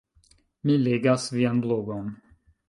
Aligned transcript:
Mi 0.69 0.77
legas 0.85 1.27
vian 1.37 1.61
blogon 1.67 2.09